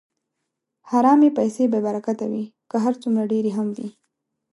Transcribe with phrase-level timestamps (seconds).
[0.89, 3.89] حرامې پیسې بېبرکته وي، که هر څومره ډېرې هم وي.